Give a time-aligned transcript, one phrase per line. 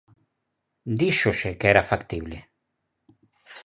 [1.01, 2.37] Díxose que era factible.